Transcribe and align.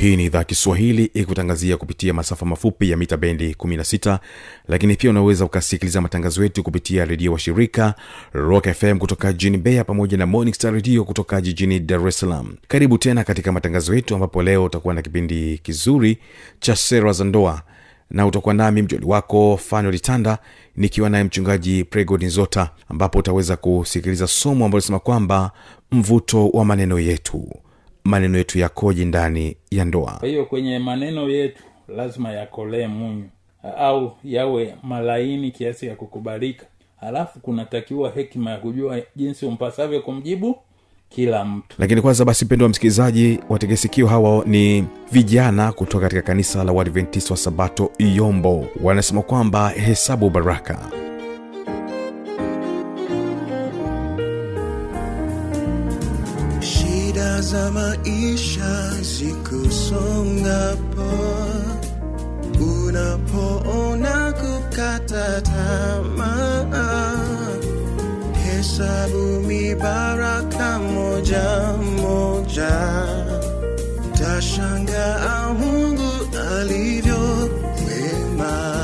hii 0.00 0.16
ni 0.16 0.24
idhaa 0.24 0.44
kiswahili 0.44 1.04
ikutangazia 1.04 1.76
kupitia 1.76 2.14
masafa 2.14 2.46
mafupi 2.46 2.90
ya 2.90 2.96
mita 2.96 3.16
bendi 3.16 3.52
16 3.52 4.18
lakini 4.68 4.96
pia 4.96 5.10
unaweza 5.10 5.44
ukasikiliza 5.44 6.00
matangazo 6.00 6.42
yetu 6.42 6.62
kupitia 6.62 7.04
redio 7.04 7.32
wa 7.32 7.38
shirika 7.38 7.94
rock 8.32 8.68
fm 8.72 8.98
kutoka 8.98 9.32
jijini 9.32 9.58
beya 9.58 9.84
pamoja 9.84 10.16
na 10.16 10.26
morning 10.26 10.54
star 10.54 10.72
redio 10.74 11.04
kutoka 11.04 11.40
jijini 11.40 11.80
dar 11.80 12.08
es 12.08 12.18
salaam. 12.18 12.56
Karibu 12.68 12.98
tena 12.98 13.24
katika 13.24 13.52
matangazo 13.52 13.94
yetu 13.94 14.14
ambapo 14.14 14.42
leo 14.42 14.64
utakuwa 14.64 14.94
na 14.94 15.02
kipindi 15.02 15.58
kizuri 15.58 16.18
cha 16.60 16.76
sera 16.76 17.12
za 17.12 17.24
ndoa 17.24 17.62
na 18.10 18.26
utakuwa 18.26 18.54
nami 18.54 18.82
mjoli 18.82 19.06
wako 19.06 19.60
tanda 20.02 20.38
nikiwa 20.76 21.10
naye 21.10 21.24
mchungaji 21.24 21.84
pregod 21.84 22.22
nzota 22.24 22.70
ambapo 22.88 23.18
utaweza 23.18 23.56
kusikiliza 23.56 24.26
somo 24.26 24.64
ambalo 24.64 24.78
linasema 24.78 24.98
kwamba 24.98 25.50
mvuto 25.92 26.48
wa 26.48 26.64
maneno 26.64 26.98
yetu 26.98 27.48
maneno 28.04 28.38
yetu 28.38 28.58
yakoje 28.58 29.04
ndani 29.04 29.56
ya 29.70 29.84
ndoa? 29.84 30.12
Kwa 30.18 30.28
hiyo 30.28 30.44
kwenye 30.44 30.78
maneno 30.78 31.28
yetu 31.28 31.62
lazima 31.88 32.32
yakolee 32.32 32.86
munyu 32.86 33.24
au 33.78 34.12
yawe 34.24 34.74
malaini 34.82 35.50
kiasi 35.50 35.86
ya 35.86 35.94
kukubalika. 35.96 36.66
Halafu 37.00 37.40
kunatakiwa 37.40 38.10
hekima 38.10 38.50
ya 38.50 38.56
kujua 38.58 39.00
jinsi 39.16 39.46
umpasavyo 39.46 40.00
kumjibu 40.00 40.56
kila 41.08 41.44
mtu. 41.44 41.76
Lakini 41.78 42.02
kwanza 42.02 42.24
basi 42.24 42.44
mpendo 42.44 42.64
wa 42.64 42.68
msikilizaji 42.68 43.38
wategesikio 43.48 44.06
hawa 44.06 44.44
ni 44.46 44.84
vijana 45.12 45.72
kutoka 45.72 46.02
katika 46.02 46.22
kanisa 46.22 46.64
la 46.64 46.72
uadventist 46.72 47.30
wa 47.30 47.36
sabato 47.36 47.90
iyombo. 47.98 48.66
Wanasema 48.82 49.22
kwamba 49.22 49.68
hesabu 49.68 50.30
baraka 50.30 50.78
za 57.50 57.70
maisha 57.70 58.90
zikusongapo 59.02 61.10
unapoona 62.86 64.32
kukata 64.32 65.40
tamaa 65.40 67.16
hesabu 68.44 69.40
mibaraka 69.46 70.78
moja 70.78 71.72
moja. 72.02 72.70
Tashangaa 74.18 75.54
mungu 75.58 76.10
alivyo 76.58 77.50
wema 77.88 78.79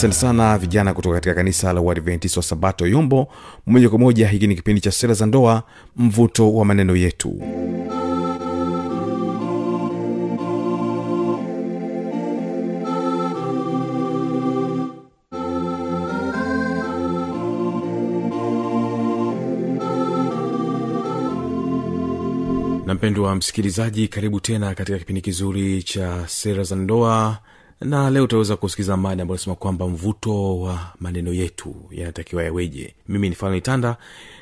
asante 0.00 0.14
sana 0.16 0.58
vijana 0.58 0.94
kutoka 0.94 1.14
katika 1.14 1.34
kanisa 1.34 1.72
la 1.72 1.80
uadventist 1.80 2.36
wa 2.36 2.42
sabato 2.42 2.86
yombo. 2.86 3.28
Moja 3.66 3.88
kwa 3.90 3.98
moja 3.98 4.28
hiki 4.28 4.46
ni 4.46 4.54
kipindi 4.56 4.80
cha 4.80 4.92
sera 4.92 5.14
za 5.14 5.26
ndoa 5.26 5.62
mvuto 5.96 6.54
wa 6.54 6.64
maneno 6.64 6.96
yetu. 6.96 7.42
Na 22.86 22.94
mpendwa 22.94 23.34
msikilizaji 23.34 24.08
karibu 24.08 24.40
tena 24.40 24.74
katika 24.74 24.98
kipindi 24.98 25.20
kizuri 25.20 25.82
cha 25.82 26.28
sera 26.28 26.62
za 26.62 26.76
ndoa 26.76 27.38
na 27.80 28.10
leo 28.10 28.24
utaweza 28.24 28.56
kusikiza 28.56 28.96
mada 28.96 29.22
ambayo 29.22 29.36
nasema 29.38 29.56
kwamba 29.56 29.88
mvuto 29.88 30.60
wa 30.60 30.92
maneno 31.00 31.32
yetu 31.32 31.74
yanatakiwa 31.90 32.42
yaweje. 32.44 32.94
Mimi 33.08 33.28
ni 33.28 33.34
fano 33.34 33.56
itanda 33.56 33.96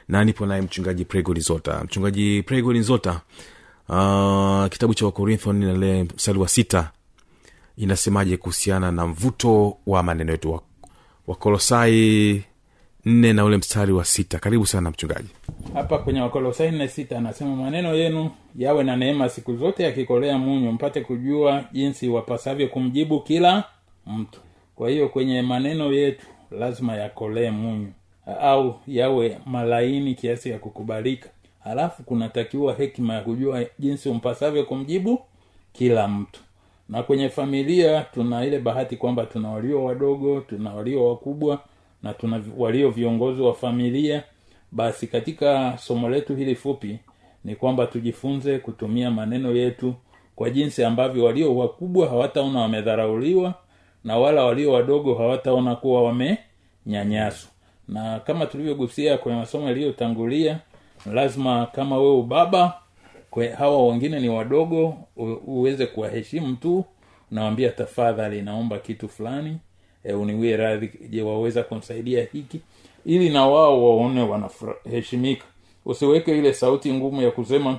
na 0.08 0.24
nipo 0.24 0.46
naye 0.46 0.60
mchungaji 0.62 1.04
prego 1.04 1.34
lizota 1.34 1.84
mchungaji 1.84 2.42
prego 2.42 2.72
lizota 2.72 3.20
uh, 3.88 4.66
kitabu 4.70 4.94
cha 4.94 5.04
wakorintho 5.06 5.52
nale 5.52 6.04
mstari 6.04 6.38
wa 6.38 6.48
sita 6.48 6.90
inasemaje 7.76 8.36
kuhusiana 8.36 8.92
na 8.92 9.06
mvuto 9.06 9.76
wa 9.86 10.02
maneno 10.02 10.32
yetu? 10.32 10.52
Wa- 10.52 10.62
wakolosai 11.26 12.44
nne 13.04 13.32
na 13.32 13.44
ule 13.44 13.56
mstari 13.56 13.92
wa 13.92 14.04
sita. 14.04 14.38
Karibu 14.38 14.66
sana 14.66 14.90
mchungaji 14.90 15.28
hapa 15.74 15.98
kwenye 15.98 16.20
wakolosai 16.20 16.70
nne 16.70 16.88
sita 16.88 17.18
anasema 17.18 17.56
maneno 17.56 17.94
yenu 17.94 18.30
yawe 18.56 18.84
na 18.84 18.96
neema 18.96 19.28
siku 19.28 19.56
zote 19.56 19.82
yakikolea 19.82 20.38
munyu 20.38 20.72
mpate 20.72 21.00
kujua 21.00 21.64
jinsi 21.72 22.08
wapasavyo 22.08 22.68
kumjibu 22.68 23.20
kila 23.20 23.64
mtu. 24.06 24.40
Kwa 24.76 24.90
hiyo 24.90 25.08
kwenye 25.08 25.42
maneno 25.42 25.92
yetu 25.92 26.26
lazima 26.50 26.96
yakolee 26.96 27.50
munyu 27.50 27.92
au 28.40 28.74
yawe 28.86 29.38
malaini 29.46 30.14
kiasi 30.14 30.50
ya 30.50 30.58
kukubalika. 30.58 31.28
Halafu 31.64 32.02
kunatakiwa 32.02 32.74
hekima 32.74 33.14
ya 33.14 33.20
kujua 33.20 33.64
jinsi 33.78 34.08
umpasavyo 34.08 34.64
kumjibu 34.64 35.20
kila 35.72 36.08
mtu. 36.08 36.40
Na 36.88 37.02
kwenye 37.02 37.28
familia 37.28 38.02
tuna 38.14 38.44
ile 38.44 38.58
bahati 38.58 38.96
kwamba 38.96 39.26
tuna 39.26 39.48
walio 39.50 39.84
wadogo 39.84 40.40
tuna 40.40 40.74
walio 40.74 41.08
wakubwa 41.08 41.60
na 42.02 42.14
tuna 42.14 42.42
walio 42.56 42.90
viongozi 42.90 43.42
wa 43.42 43.54
familia 43.54 44.22
basi 44.72 45.06
katika 45.06 45.78
somo 45.78 46.08
letu 46.08 46.36
hili 46.36 46.54
fupi 46.54 46.98
ni 47.44 47.56
kwamba 47.56 47.86
tujifunze 47.86 48.58
kutumia 48.58 49.10
maneno 49.10 49.56
yetu 49.56 49.94
kwa 50.36 50.50
jinsi 50.50 50.84
ambavyo 50.84 51.24
walio 51.24 51.56
wakubwa 51.56 52.08
hawataona 52.08 52.60
wamedharauliwa 52.60 53.54
na 54.04 54.18
wala 54.18 54.44
walio 54.44 54.72
wadogo 54.72 55.14
hawataona 55.14 55.76
kuwa 55.76 56.02
wamenyanyaswa. 56.02 57.50
Na 57.88 58.20
kama 58.20 58.46
tulivyogusia 58.46 59.18
kwenye 59.18 59.38
masomo 59.38 59.66
yaliyotangulia 59.66 60.58
lazima 61.12 61.66
kama 61.66 61.98
wewe 61.98 62.14
ubaba 62.16 62.74
kwe, 63.30 63.48
hawa 63.48 63.86
wengine 63.88 64.20
ni 64.20 64.28
wadogo 64.28 64.96
uweze 65.46 65.86
kuwaheshimu 65.86 66.56
tu. 66.56 66.84
Nawambia 67.30 67.70
tafadhali 67.70 68.42
naomba 68.42 68.78
kitu 68.78 69.08
fulani 69.08 69.58
e, 70.04 70.12
uniwie 70.12 70.56
radhi 70.56 70.90
je 71.10 71.22
waweza 71.22 71.62
kumsaidia 71.62 72.26
hiki 72.32 72.60
ili 73.08 73.30
na 73.30 73.46
wao 73.46 73.84
waone 73.84 74.22
wanaheshimika 74.22 75.44
usiweke 75.84 76.38
ile 76.38 76.52
sauti 76.54 76.92
ngumu 76.92 77.22
ya 77.22 77.30
kusema 77.30 77.78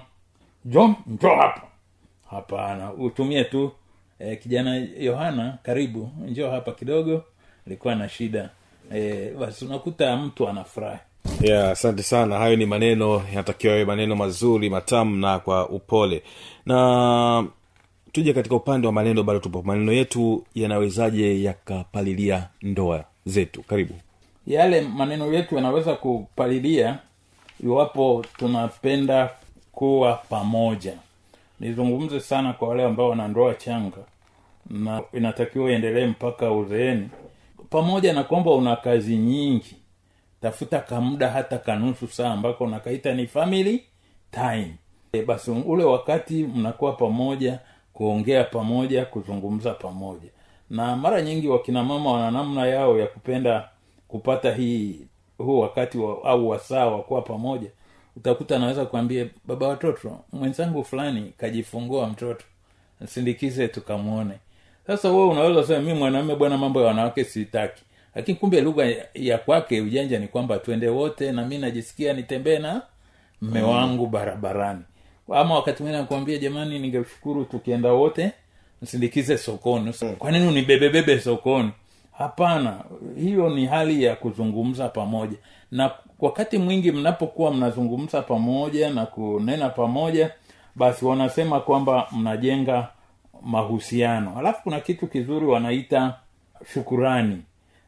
jo 0.65 0.95
njo 1.07 1.29
hapa. 1.29 1.61
Hapana 2.29 2.93
utumie 2.93 3.43
tu 3.43 3.71
e, 4.19 4.35
kijana 4.35 4.87
yohana 4.99 5.57
karibu 5.63 6.09
njo 6.27 6.51
hapa 6.51 6.71
kidogo 6.71 7.23
ilikuwa 7.67 7.95
na 7.95 8.09
shida. 8.09 8.49
E, 8.95 9.31
basi 9.39 9.65
unakuta 9.65 10.17
mtu 10.17 10.47
anafurahi. 10.49 10.99
Yeah 11.41 11.69
asante 11.71 12.03
sana. 12.03 12.37
Hayo 12.37 12.55
ni 12.55 12.65
maneno 12.65 13.23
yanatakiwa 13.29 13.73
yawe 13.73 13.85
maneno 13.85 14.15
mazuri 14.15 14.69
matamu 14.69 15.15
na 15.15 15.39
kwa 15.39 15.69
upole. 15.69 16.23
Na 16.65 17.47
tuje 18.11 18.33
katika 18.33 18.55
upande 18.55 18.87
wa 18.87 18.93
maneno 18.93 19.23
bado 19.23 19.39
tupo. 19.39 19.61
Maneno 19.61 19.91
yetu 19.93 20.45
yanawezaje 20.55 21.43
yakapalilia 21.43 22.47
ndoa 22.61 23.03
zetu? 23.25 23.63
Karibu 23.63 23.93
yale 24.47 24.81
maneno 24.81 25.33
yetu 25.33 25.55
yanaweza 25.55 25.95
kupalilia 25.95 26.99
iwapo 27.63 28.25
tunapenda 28.37 29.29
kuwa 29.71 30.13
pamoja. 30.13 30.93
Nizungumze 31.59 32.19
sana 32.19 32.53
kwa 32.53 32.67
wale 32.69 32.83
ambao 32.83 33.09
wana 33.09 33.27
ndoa 33.27 33.53
changa 33.55 33.97
na 34.69 35.01
inatakiwa 35.13 35.71
iendelee 35.71 36.05
mpaka 36.07 36.51
uzeeni. 36.51 37.09
Pamoja 37.69 38.13
na 38.13 38.23
kwamba 38.23 38.51
una 38.51 38.75
kazi 38.75 39.17
nyingi 39.17 39.75
tafuta 40.41 40.79
kamuda 40.79 41.29
hata 41.29 41.57
kanusu 41.57 42.07
saa 42.07 42.31
ambako 42.33 42.67
nakaita 42.67 43.13
ni 43.13 43.27
family 43.27 43.83
time. 44.31 44.75
E, 45.13 45.21
basi 45.21 45.51
ule 45.51 45.83
wakati 45.83 46.43
mnakuwa 46.43 46.91
pamoja 46.93 47.59
kuongea 47.93 48.43
pamoja 48.43 49.05
kuzungumza 49.05 49.73
pamoja. 49.73 50.29
Na 50.69 50.95
mara 50.95 51.21
nyingi 51.21 51.47
wakina 51.47 51.83
mama 51.83 52.11
wana 52.13 52.31
namna 52.31 52.67
yao 52.67 52.99
ya 52.99 53.07
kupenda 53.07 53.69
kupata 54.09 54.53
hii 54.53 54.99
huu 55.37 55.59
wakati 55.59 55.97
wa, 55.97 56.23
au 56.23 56.49
wasaa 56.49 56.85
wa 56.85 57.01
kuwa 57.03 57.21
pamoja 57.21 57.69
utakuta 58.15 58.55
anaweza 58.55 58.85
kuambia 58.85 59.27
baba 59.45 59.67
watoto 59.67 60.19
mwenzangu 60.31 60.83
fulani 60.83 61.33
kajifungua 61.37 62.07
mtoto 62.07 62.43
sindikize 63.07 63.67
tukamwone. 63.67 64.33
Sasa 64.87 65.09
wewe 65.11 65.25
unaweza 65.27 65.63
sema 65.63 65.79
mi 65.81 65.93
mwanaume 65.93 66.35
bwana 66.35 66.57
mambo 66.57 66.81
ya 66.81 66.87
wanawake 66.87 67.23
sitaki. 67.23 67.83
Lakini 68.15 68.37
kumbe 68.37 68.61
lugha 68.61 68.85
ya- 69.13 69.37
kwake 69.37 69.81
ujanja 69.81 70.19
ni 70.19 70.27
kwamba 70.27 70.57
twende 70.57 70.87
wote 70.89 71.31
na 71.31 71.45
mi 71.45 71.57
najisikia 71.57 72.13
nitembee 72.13 72.59
na 72.59 72.81
mme 73.41 73.61
wangu 73.61 74.07
barabarani. 74.07 74.81
Ama 75.33 75.55
wakati 75.55 75.83
mwingine 75.83 76.01
nakuambia 76.01 76.37
jamani 76.37 76.79
ningeshukuru 76.79 77.45
tukienda 77.45 77.91
wote 77.93 78.31
msindikize 78.81 79.37
sokoni. 79.37 79.93
Kwa 80.19 80.31
nini 80.31 80.47
unibebebebe 80.47 81.19
sokoni 81.19 81.71
hapana 82.19 82.83
hiyo 83.15 83.49
ni 83.49 83.65
hali 83.65 84.03
ya 84.03 84.15
kuzungumza 84.15 84.89
pamoja. 84.89 85.37
Na 85.71 85.91
wakati 86.19 86.57
mwingi 86.57 86.91
mnapokuwa 86.91 87.53
mnazungumza 87.53 88.21
pamoja 88.21 88.89
na 88.89 89.05
kunena 89.05 89.69
pamoja 89.69 90.31
basi 90.75 91.05
wanasema 91.05 91.59
kwamba 91.59 92.07
mnajenga 92.11 92.87
mahusiano. 93.43 94.37
Alafu 94.39 94.63
kuna 94.63 94.79
kitu 94.79 95.07
kizuri 95.07 95.45
wanaita 95.45 96.13
shukurani. 96.73 97.41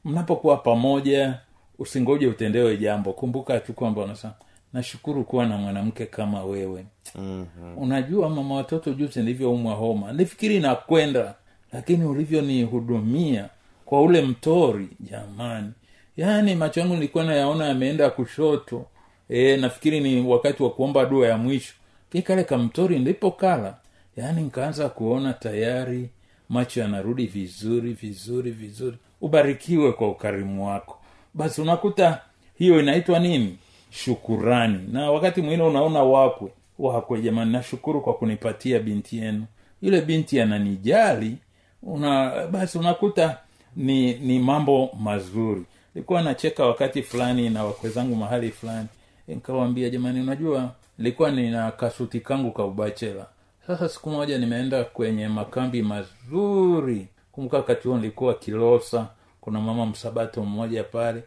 Mnapokuwa 0.05 0.57
pamoja 0.57 1.39
usingoje 1.79 2.27
utendewe 2.27 2.77
jambo. 2.77 3.13
Kumbuka 3.13 3.59
tu 3.59 3.73
kwamba 3.73 4.01
wanasema 4.01 4.33
nashukuru 4.73 5.23
kuwa 5.23 5.45
na 5.45 5.57
mwanamke 5.57 6.05
kama 6.05 6.43
wewe. 6.43 6.85
Mm-hmm. 7.15 7.77
unajua 7.77 8.29
mama 8.29 8.55
watoto 8.55 8.93
juzi 8.93 9.19
nilivyoumwa 9.19 9.73
homa 9.75 10.11
nifikiri 10.13 10.59
nakwenda 10.59 11.35
lakini 11.73 12.05
ulivyonihudumia 12.05 13.49
kwa 13.91 14.01
ule 14.01 14.21
mtori 14.21 14.87
jamani. 14.99 15.71
Yaani 16.17 16.55
macho 16.55 16.79
yangu 16.79 16.93
nilikuwa 16.95 17.23
nayaona 17.23 17.65
yameenda 17.65 18.09
kushoto. 18.09 18.85
E, 19.29 19.57
nafikiri 19.57 19.99
ni 19.99 20.21
wakati 20.27 20.63
wa 20.63 20.69
kuomba 20.69 21.05
dua 21.05 21.27
ya 21.27 21.37
mwisho. 21.37 21.73
Lakini 22.07 22.23
kale 22.23 22.43
kamtori 22.43 22.99
ndipo 22.99 23.31
kala. 23.31 23.77
Yaani 24.17 24.41
nikaanza 24.43 24.89
kuona 24.89 25.33
tayari 25.33 26.09
macho 26.49 26.79
yanarudi 26.81 27.25
vizuri 27.27 27.93
vizuri 27.93 28.51
vizuri. 28.51 28.97
Ubarikiwe 29.21 29.91
kwa 29.91 30.09
ukarimu 30.09 30.67
wako. 30.67 30.99
Basi 31.33 31.61
unakuta 31.61 32.21
hiyo 32.55 32.79
inaitwa 32.79 33.19
nini? 33.19 33.57
Shukurani. 33.89 34.79
Na 34.91 35.11
wakati 35.11 35.41
mwingine 35.41 35.63
unaona 35.63 36.03
wakwe. 36.03 36.51
Wakwe 36.79 37.21
jamani 37.21 37.51
nashukuru 37.51 38.01
kwa 38.01 38.13
kunipatia 38.13 38.79
binti 38.79 39.17
yenu. 39.17 39.45
Yule 39.81 40.01
binti 40.01 40.41
ananijali. 40.41 41.37
Una 41.83 42.47
basi 42.47 42.77
unakuta 42.77 43.37
ni 43.75 44.13
ni 44.13 44.39
mambo 44.39 44.89
mazuri. 44.99 45.63
Nilikuwa 45.95 46.21
nacheka 46.21 46.65
wakati 46.65 47.03
fulani 47.03 47.49
na 47.49 47.63
wakwe 47.65 47.89
zangu 47.89 48.15
mahali 48.15 48.51
fulani. 48.51 48.87
Nikawambia 49.27 49.89
jamani 49.89 50.21
unajua 50.21 50.71
nilikuwa 50.97 51.31
nina 51.31 51.71
kasuti 51.71 52.19
kangu 52.19 52.51
ka 52.51 52.63
ubachela. 52.65 53.25
Sasa 53.67 53.89
siku 53.89 54.09
moja 54.09 54.37
nimeenda 54.37 54.83
kwenye 54.83 55.27
makambi 55.27 55.81
mazuri. 55.81 57.07
Kumbuka 57.31 57.57
wakati 57.57 57.87
huo 57.87 57.97
nilikuwa 57.97 58.33
kilosa 58.33 59.07
kuna 59.41 59.61
mama 59.61 59.85
msabato 59.85 60.43
mmoja 60.43 60.83
pale. 60.83 61.23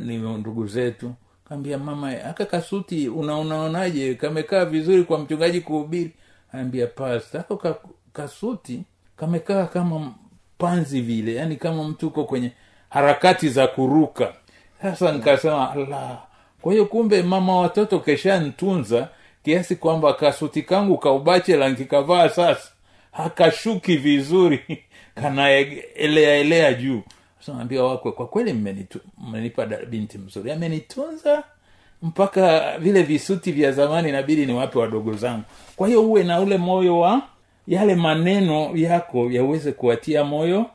Ni 0.00 0.16
ndugu 0.18 0.66
zetu. 0.66 1.12
Kaambia 1.48 1.78
mama 1.78 2.24
aka 2.24 2.44
kasuti 2.46 3.08
unaonaonaje 3.08 4.14
kamekaa 4.14 4.64
vizuri 4.64 5.04
kwa 5.04 5.18
mchungaji 5.18 5.60
kuhubiri. 5.60 6.12
Ambia 6.52 6.86
pasta 6.86 7.40
ako 7.40 7.76
kasuti 8.12 8.82
kamekaa 9.16 9.66
kama 9.66 10.14
panzi 10.60 11.00
vile. 11.00 11.34
Yaani 11.34 11.56
kama 11.56 11.84
mtu 11.84 12.06
uko 12.06 12.24
kwenye 12.24 12.50
harakati 12.90 13.48
za 13.48 13.66
kuruka. 13.66 14.32
Sasa 14.82 15.12
nikasema 15.12 15.74
la 15.74 16.18
kwa 16.62 16.72
hiyo 16.72 16.86
kumbe 16.86 17.22
mama 17.22 17.56
watoto 17.56 17.98
keshantunza 18.00 19.08
kiasi 19.44 19.76
kwamba 19.76 20.14
kasuti 20.14 20.62
kangu 20.62 20.98
kaubachela 20.98 21.68
nkikavaa 21.68 22.28
sasa. 22.28 22.68
Hakashuki 23.12 23.96
vizuri. 23.96 24.60
Kanaeleaelea 25.22 26.74
juu. 26.74 27.02
Sasa 27.40 27.52
naambia 27.52 27.82
wakwe 27.84 28.12
kwa 28.12 28.26
kweli 28.26 28.52
mmenipa 29.18 29.66
binti 29.66 30.18
mzuri. 30.18 30.52
Amenitunza 30.52 31.42
mpaka 32.02 32.78
vile 32.78 33.02
visuti 33.02 33.52
vya 33.52 33.72
zamani 33.72 34.08
inabidi 34.08 34.46
niwape 34.46 34.78
wadogo 34.78 35.12
zangu. 35.14 35.44
Kwa 35.76 35.88
hiyo 35.88 36.02
uwe 36.02 36.22
na 36.22 36.40
ule 36.40 36.58
moyo 36.58 36.98
wa 36.98 37.22
yale 37.70 37.94
maneno 37.94 38.70
yako 38.76 39.30
yaweze 39.30 39.72
kuwatia 39.72 40.24
moyo 40.24 40.66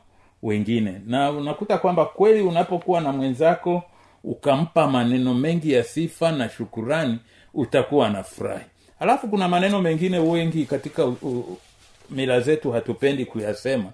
wengine. 0.42 1.00
Na 1.06 1.30
unakuta 1.30 1.78
kwamba 1.78 2.04
kweli 2.04 2.40
unapokuwa 2.42 3.00
na 3.00 3.12
mwenzako 3.12 3.82
ukampa 4.24 4.86
maneno 4.90 5.34
mengi 5.34 5.72
ya 5.72 5.84
sifa 5.84 6.32
na 6.32 6.48
shukurani 6.48 7.18
utakuwa 7.54 8.10
na 8.10 8.22
furahi 8.22 8.64
alafu 9.00 9.28
kuna 9.28 9.48
maneno 9.48 9.82
mengine 9.82 10.18
wengi 10.18 10.64
katika 10.64 11.06
u, 11.06 11.58
mila 12.10 12.40
zetu 12.40 12.72
hatupendi 12.72 13.24
kuyasema. 13.24 13.90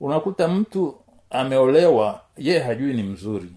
Unakuta 0.00 0.48
mtu 0.48 0.94
ameolewa 1.30 2.20
ye 2.38 2.58
hajui 2.58 2.94
ni 2.94 3.02
mzuri. 3.02 3.48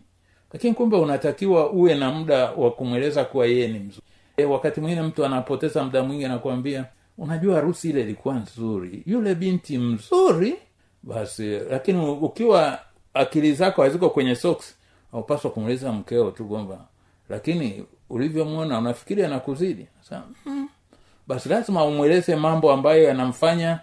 Lakini 0.54 0.74
kumbe 0.74 0.98
unatakiwa 0.98 1.70
uwe 1.72 1.96
na 1.96 2.12
muda 2.12 2.52
wa 2.52 2.72
kumweleza 2.72 3.24
kuwa 3.26 3.46
yeye 3.46 3.68
ni 3.68 3.80
mzuri. 3.80 4.06
E, 4.38 4.46
wakati 4.46 4.82
mwingine 4.82 5.02
mtu 5.02 5.26
anapoteza 5.26 5.84
muda 5.84 6.04
mwingi 6.04 6.26
anakuambia 6.26 6.86
unajua 7.18 7.56
harusi 7.56 7.90
ile 7.90 8.02
ilikuwa 8.02 8.36
nzuri. 8.36 9.04
Yule 9.06 9.36
binti 9.36 9.78
mzuri 9.78 10.56
basi 11.04 11.60
lakini 11.70 12.10
ukiwa 12.10 12.80
akili 13.14 13.54
zako 13.54 13.82
haziko 13.84 14.10
kwenye 14.10 14.36
socks 14.36 14.76
aupaswa 15.14 15.52
kumuliza 15.52 15.92
mkeo 15.92 16.32
tu 16.32 16.46
kwamba 16.46 16.86
lakini 17.30 17.86
ulivyomwona 18.10 18.80
unafikiri 18.80 19.24
anakuzidi 19.24 19.88
Sasa, 20.02 20.24
basi 21.28 21.50
lazima 21.50 21.86
umweleze 21.86 22.36
mambo 22.36 22.72
ambayo 22.72 23.04
yanamfanya 23.04 23.80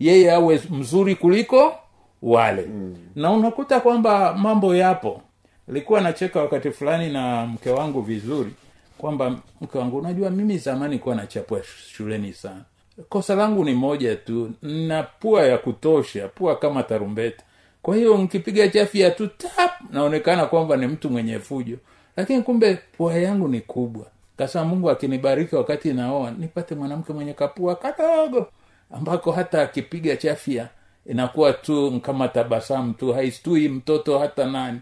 yeye 0.00 0.32
awe 0.32 0.62
mzuri 0.70 1.16
kuliko 1.16 1.74
wale. 2.22 2.66
Mm. 2.66 2.96
na 3.14 3.30
unakuta 3.30 3.80
kwamba 3.80 4.34
mambo 4.34 4.74
yapo. 4.76 5.22
Likuwa 5.68 6.00
nacheka 6.00 6.40
wakati 6.40 6.70
fulani 6.70 7.12
na 7.12 7.46
mke 7.46 7.70
wangu 7.70 8.00
vizuri 8.00 8.52
kwamba 8.98 9.36
mke 9.60 9.78
wangu 9.78 9.98
unajua 9.98 10.30
mimi 10.30 10.58
zamani 10.58 10.98
kuwa 10.98 11.14
nachapwa 11.14 11.62
shuleni 11.64 12.32
sana 12.32 12.64
kosa 13.08 13.34
langu 13.34 13.64
ni 13.64 13.74
moja 13.74 14.16
tu 14.16 14.50
na 14.62 15.02
pua 15.02 15.42
ya 15.46 15.58
kutosha 15.58 16.28
pua 16.28 16.56
kama 16.56 16.82
tarumbeta. 16.82 17.42
Kwa 17.82 17.96
hiyo 17.96 18.18
nkipiga 18.18 18.68
chafya 18.68 19.10
tu 19.10 19.26
tap 19.26 19.70
naonekana 19.90 20.46
kwamba 20.46 20.76
ni 20.76 20.86
mtu 20.86 21.10
mwenye 21.10 21.38
fujo. 21.38 21.76
Lakini 22.16 22.42
kumbe 22.42 22.78
pua 22.96 23.14
yangu 23.14 23.48
ni 23.48 23.60
kubwa. 23.60 24.06
Kasema 24.36 24.64
mungu 24.64 24.90
akinibariki 24.90 25.56
wakati 25.56 25.92
naoa 25.92 26.30
nipate 26.30 26.74
mwanamke 26.74 27.12
mwenye 27.12 27.32
kapua 27.32 27.76
kadogo 27.76 28.46
ambako 28.90 29.32
hata 29.32 29.62
akipiga 29.62 30.16
chafya 30.16 30.68
inakuwa 31.06 31.52
tu 31.52 32.00
kama 32.00 32.28
tabasamu 32.28 32.92
tu 32.92 33.12
haistui 33.12 33.68
mtoto 33.68 34.18
hata 34.18 34.46
nani. 34.46 34.80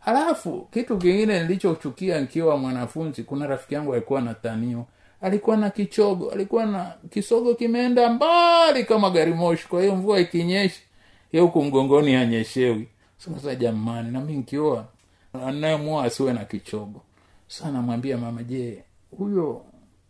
Halafu 0.00 0.68
kitu 0.72 0.98
kingine 0.98 1.42
nilichochukia 1.42 2.20
nkiwa 2.20 2.56
mwanafunzi 2.56 3.22
kuna 3.22 3.46
rafiki 3.46 3.74
yangu 3.74 3.92
alikuwa 3.92 4.20
nataniwa 4.20 4.84
alikuwa 5.22 5.56
na 5.56 5.70
kichogo 5.70 6.30
alikuwa 6.30 6.66
na 6.66 6.92
kisogo 7.10 7.54
kimeenda 7.54 8.08
mbali 8.10 8.84
kama 8.84 9.10
gari 9.10 9.34
moshi. 9.34 9.68
Kwa 9.68 9.80
hiyo 9.82 9.96
mvua 9.96 10.20
ikinyesha 10.20 10.80
ye 11.32 11.40
huku 11.40 11.62
mgongoni 11.64 12.14
anyeshewi 12.16 12.88
sasa 13.18 13.54
jamani 13.54 14.10
nami 14.10 14.32
nkioa 14.36 14.84
anayemwoa 15.46 16.04
asiwe 16.04 16.32
na 16.32 16.44
kichogo. 16.44 17.00
Sa 17.48 17.72
mama 17.72 18.42
je 18.42 18.84
huyo 19.18 19.62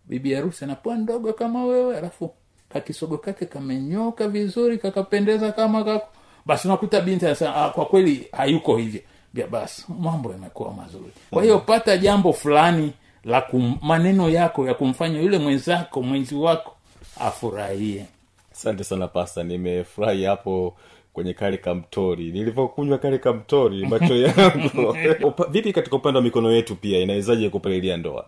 bibi 0.04 0.34
harusi 0.34 0.64
anakuwa 0.64 0.96
ndogo 0.96 1.32
kama 1.32 1.64
wewe 1.64 1.98
alafu 1.98 2.30
kakisogo 2.68 3.18
kake 3.18 3.46
kamenyoka 3.46 4.28
vizuri 4.28 4.78
kakapendeza 4.78 5.52
kama 5.52 5.84
kako. 5.84 6.08
Basi 6.46 6.68
nakuta 6.68 7.00
binti 7.00 7.26
anasema 7.26 7.54
ah, 7.56 7.70
kwa 7.70 7.86
kweli 7.86 8.28
hayuko 8.32 8.76
hivyo. 8.76 9.00
Basi 9.50 9.84
mambo 9.98 10.32
yamekuwa 10.32 10.72
mazuri. 10.74 11.12
Kwa 11.30 11.42
hiyo 11.42 11.58
pata 11.58 11.96
jambo 11.96 12.32
fulani 12.32 12.92
la 13.24 13.40
kum, 13.40 13.76
maneno 13.82 14.28
yako 14.30 14.66
ya 14.66 14.74
kumfanya 14.74 15.20
yule 15.20 15.38
mwenzako 15.38 16.02
mwenzi 16.02 16.34
wako 16.34 16.76
afurahie. 17.20 18.04
Asante 18.52 18.84
sana 18.84 19.08
pasta 19.08 19.42
nimefurahi 19.42 20.24
hapo 20.24 20.76
kwenye 21.12 21.34
kale 21.34 21.56
kamtori. 21.56 22.32
Nilivyokunywa 22.32 22.98
kale 22.98 23.18
kamtori 23.18 23.86
macho 23.88 24.16
yangu. 24.16 24.96
Vipi 25.52 25.72
katika 25.72 25.96
upande 25.96 26.18
wa 26.18 26.24
mikono 26.24 26.52
yetu 26.52 26.76
pia 26.76 26.98
inawezaje 27.00 27.48
kupalilia 27.50 27.96
ndoa? 27.96 28.26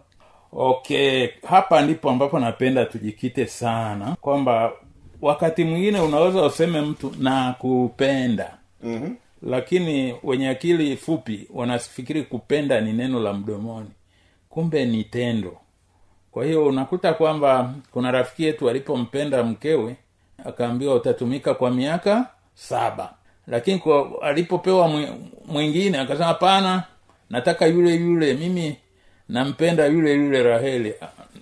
Okay 0.52 1.28
hapa 1.48 1.82
ndipo 1.82 2.10
ambapo 2.10 2.38
napenda 2.38 2.84
tujikite 2.84 3.46
sana 3.46 4.16
kwamba 4.20 4.72
wakati 5.22 5.64
mwingine 5.64 6.00
unaweza 6.00 6.42
useme 6.46 6.80
mtu 6.80 7.12
na 7.18 7.54
kupenda 7.58 8.58
mm-hmm. 8.82 9.16
lakini 9.42 10.14
wenye 10.22 10.48
akili 10.48 10.96
fupi 10.96 11.48
wanafikiri 11.54 12.22
kupenda 12.22 12.80
ni 12.80 12.92
neno 12.92 13.20
la 13.20 13.32
mdomoni 13.32 13.88
kumbe 14.52 14.84
ni 14.84 15.04
tendo 15.04 15.56
kwa 16.32 16.44
hiyo 16.44 16.66
unakuta 16.66 17.14
kwamba 17.14 17.74
kuna 17.92 18.10
rafiki 18.10 18.44
yetu 18.44 18.70
alipompenda 18.70 19.42
mkewe 19.42 19.96
akaambiwa 20.44 20.94
utatumika 20.94 21.54
kwa 21.54 21.70
miaka 21.70 22.26
saba 22.54 23.14
lakini 23.46 23.78
kwa 23.78 24.22
alipopewa 24.22 24.88
mwingine 25.46 25.98
akasema 25.98 26.26
hapana 26.26 26.82
nataka 27.30 27.66
yule 27.66 27.94
yule 27.94 28.34
mimi 28.34 28.76
nampenda 29.28 29.86
yule 29.86 30.14
yule 30.14 30.42
raheli 30.42 30.94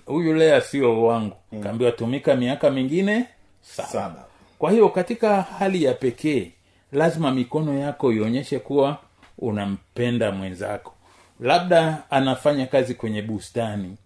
huyu 0.05 0.33
lea 0.33 0.61
sio 0.61 1.03
wangu 1.03 1.35
mm. 1.51 1.63
kaambiwa 1.63 1.91
tumika 1.91 2.35
miaka 2.35 2.69
mingine 2.69 3.25
saba. 3.61 3.89
Saba. 3.89 4.25
kwa 4.59 4.71
hiyo 4.71 4.89
katika 4.89 5.41
hali 5.41 5.83
ya 5.83 5.93
pekee 5.93 6.51
lazima 6.91 7.31
mikono 7.31 7.79
yako 7.79 8.11
ionyeshe 8.13 8.59
kuwa 8.59 8.97
unampenda 9.39 10.31
mwenzako 10.31 10.93
labda 11.41 12.03
anafanya 12.09 12.65
kazi 12.65 12.95
kwenye 12.95 13.21
bustani. 13.21 13.97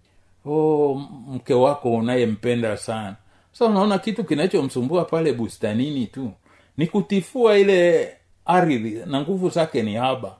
Oh, 0.45 1.01
mke 1.27 1.53
wako 1.53 1.93
unayempenda 1.93 2.77
sana. 2.77 3.15
Sasa 3.51 3.65
unaona 3.65 3.97
kitu 3.99 4.23
kinachomsumbua 4.23 5.05
pale 5.05 5.33
bustanini 5.33 6.07
tu. 6.07 6.31
Ni 6.77 6.87
kutifua 6.87 7.57
ile 7.57 8.09
ardhi 8.45 9.01
na 9.05 9.21
nguvu 9.21 9.49
zake 9.49 9.83
ni 9.83 9.95
haba. 9.95 10.35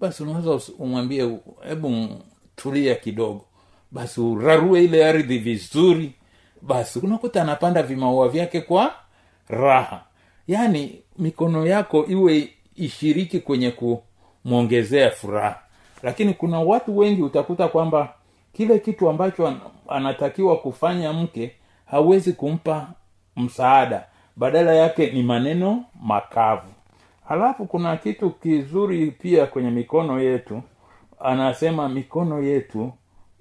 Basi 0.00 0.22
unaweza 0.22 0.72
umwambie 0.78 1.38
hebu 1.68 2.08
tulia 2.56 2.94
kidogo. 2.94 3.44
Basi 3.90 4.20
urarue 4.20 4.84
ile 4.84 5.06
ardhi 5.08 5.38
vizuri. 5.38 6.12
Basi 6.62 6.98
unakuta 6.98 7.42
anapanda 7.42 7.82
vimaua 7.82 8.28
vyake 8.28 8.60
kwa 8.60 8.94
raha. 9.48 10.04
Yaani 10.48 11.02
mikono 11.18 11.66
yako 11.66 12.06
iwe 12.06 12.48
ishiriki 12.76 13.40
kwenye 13.40 13.70
kumwongezea 14.44 15.10
furaha 15.10 15.60
lakini 16.06 16.34
kuna 16.34 16.60
watu 16.60 16.98
wengi 16.98 17.22
utakuta 17.22 17.68
kwamba 17.68 18.14
kile 18.52 18.78
kitu 18.78 19.08
ambacho 19.10 19.54
anatakiwa 19.88 20.56
kufanya 20.56 21.12
mke 21.12 21.52
hawezi 21.86 22.32
kumpa 22.32 22.88
msaada. 23.36 24.04
Badala 24.36 24.74
yake 24.74 25.10
ni 25.10 25.22
maneno 25.22 25.84
makavu. 26.02 26.72
Halafu 27.28 27.66
kuna 27.66 27.96
kitu 27.96 28.30
kizuri 28.30 29.10
pia 29.10 29.46
kwenye 29.46 29.70
mikono 29.70 30.20
yetu. 30.20 30.62
Anasema 31.20 31.88
mikono 31.88 32.42
yetu 32.42 32.92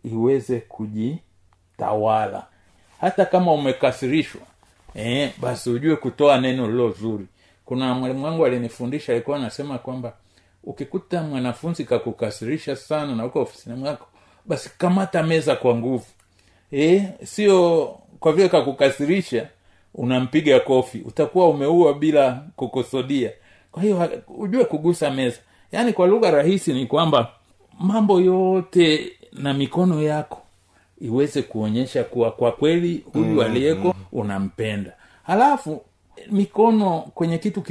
iweze 0.04 0.60
kujitawala. 0.60 2.44
Hata 3.02 3.26
kama 3.26 3.52
umekasirishwa 3.54 4.42
eh, 4.96 5.32
basi 5.42 5.70
ujue 5.70 5.96
kutoa 5.96 6.38
neno 6.42 6.68
lilo 6.68 6.90
zuri. 6.92 7.26
Kuna 7.66 7.94
mwalimu 7.94 8.26
wangu 8.26 8.46
alinifundisha 8.46 9.14
alikuwa 9.14 9.38
anasema 9.38 9.78
kwamba 9.78 10.14
ukikuta 10.66 11.24
mwanafunzi 11.24 11.86
kakukasirisha 11.86 12.76
sana 12.76 13.16
na 13.16 13.26
uko 13.26 13.42
ofisini 13.42 13.76
mwako 13.76 14.08
basi 14.46 14.72
kamata 14.78 15.24
meza 15.24 15.56
kwa 15.56 15.76
nguvu. 15.76 16.06
E, 16.74 17.04
sio 17.24 17.86
kwa 18.20 18.34
vile 18.34 18.50
kakukasirisha 18.50 19.48
unampiga 19.96 20.60
kofi 20.60 20.98
utakuwa 21.06 21.50
umeua 21.50 21.94
bila 21.94 22.44
kukusudia. 22.56 23.32
Kwa 23.72 23.84
hiyo 23.84 24.10
ujue 24.38 24.66
kugusa 24.66 25.12
meza. 25.12 25.38
Yaani 25.72 25.94
kwa 25.94 26.08
lugha 26.08 26.32
rahisi 26.32 26.74
ni 26.74 26.86
kwamba 26.86 27.32
mambo 27.80 28.22
yote 28.22 29.12
na 29.34 29.54
mikono 29.54 30.02
yako 30.04 30.42
iweze 31.02 31.42
kuonyesha 31.42 32.04
kuwa 32.04 32.32
kwa 32.32 32.52
kweli 32.52 33.04
huyu 33.14 33.26
mm, 33.26 33.40
aliyeko 33.40 33.96
unampenda. 34.12 34.94
Halafu 35.24 35.82
mikono 36.32 37.00
kwenye 37.00 37.38
kitu 37.38 37.62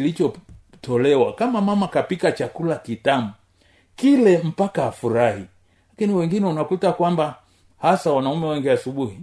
kilichotolewa 0.84 1.32
kama 1.32 1.60
mama 1.60 1.88
kapika 1.88 2.32
chakula 2.32 2.76
kitamu 2.76 3.30
kile 3.96 4.38
mpaka 4.38 4.86
afurahi. 4.86 5.44
Lakini 5.90 6.14
wengine 6.14 6.46
unakuta 6.46 6.92
kwamba 6.92 7.36
hasa 7.78 8.12
wanaume 8.12 8.46
wengi 8.46 8.70
asubuhi 8.70 9.18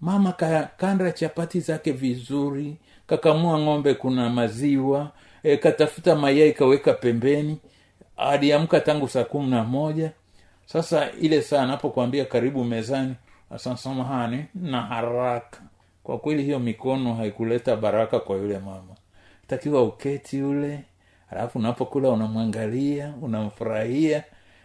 mama 0.00 0.32
kakanda 0.32 1.12
chapati 1.12 1.60
zake 1.60 1.92
vizuri 1.92 2.76
kakamua 3.06 3.58
ng'ombe 3.58 3.94
kuna 3.94 4.30
maziwa 4.30 5.10
e, 5.42 5.56
katafuta 5.56 6.16
mayai 6.16 6.52
kaweka 6.52 6.92
pembeni 6.92 7.58
aliamka 8.16 8.80
tangu 8.80 9.08
saa 9.08 9.24
kumi 9.24 9.50
na 9.50 9.64
moja. 9.64 10.12
Sasa 10.66 11.10
ile 11.20 11.42
saa 11.42 11.62
anapokwambia 11.62 12.24
karibu 12.24 12.64
mezani 12.64 13.14
asasamahani 13.50 14.44
na 14.54 14.82
haraka. 14.82 15.60
Kwa 16.02 16.18
kweli 16.18 16.42
hiyo 16.42 16.58
mikono 16.58 17.14
haikuleta 17.14 17.76
baraka 17.76 18.20
kwa 18.20 18.36
yule 18.36 18.58
mama 18.58 18.94
takiwa 19.46 19.82
uketi 19.82 20.42
ule 20.42 20.80
alafu 21.30 21.58
unapokula 21.58 22.08
unamwangalia 22.10 23.14
unamfurahia. 23.22 24.24